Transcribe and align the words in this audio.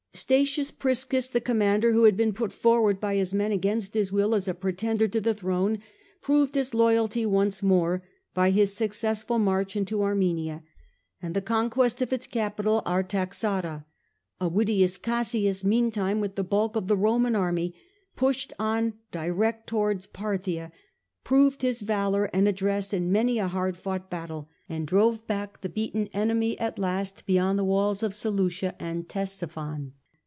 Statius 0.13 0.71
Priscus, 0.71 1.29
the 1.29 1.39
commander 1.39 1.93
who 1.93 2.03
had 2.03 2.17
been 2.17 2.33
put 2.33 2.51
forward 2.51 2.99
by 2.99 3.15
his 3.15 3.33
men 3.33 3.53
against 3.53 3.93
his 3.93 4.11
will 4.11 4.35
as 4.35 4.45
a 4.45 4.53
pretender 4.53 5.07
to 5.07 5.21
the 5.21 5.33
throne, 5.33 5.79
proved 6.21 6.53
his 6.55 6.73
loyalty 6.73 7.25
once 7.25 7.63
more 7.63 8.03
by 8.33 8.49
his 8.51 8.73
success 8.75 9.23
ful 9.23 9.39
march 9.39 9.77
into 9.77 10.03
Armenia, 10.03 10.63
and 11.21 11.33
the 11.33 11.41
conquest 11.41 12.01
of 12.01 12.11
its 12.11 12.27
capital 12.27 12.83
Artaxata. 12.85 13.85
Avidius 14.41 15.01
Cassius 15.01 15.63
meantime, 15.63 16.19
with 16.19 16.35
the 16.35 16.43
bulk 16.43 16.75
of 16.75 16.89
the 16.89 16.97
Roman 16.97 17.35
army, 17.35 17.73
pushed 18.17 18.51
on 18.59 18.95
direct 19.11 19.65
towards 19.65 20.07
Parthia, 20.07 20.73
proved 21.23 21.61
his 21.61 21.79
valour 21.79 22.25
and 22.33 22.49
address 22.49 22.91
in 22.91 23.13
many 23.13 23.37
a 23.39 23.47
hard 23.47 23.77
fought 23.77 24.09
battle, 24.09 24.49
and 24.67 24.85
drove 24.85 25.25
back 25.25 25.61
the 25.61 25.69
beaten 25.69 26.09
enemy 26.13 26.59
at 26.59 26.77
last 26.77 27.25
beyond 27.25 27.57
the 27.57 27.63
walls 27.63 28.03
of 28.03 28.13
Seleucia 28.13 28.75
and 28.79 29.07
Ctesiphon. 29.07 29.93